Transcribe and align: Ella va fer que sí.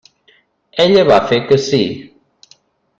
Ella 0.85 1.03
va 1.11 1.19
fer 1.33 1.41
que 1.51 1.61
sí. 1.69 1.83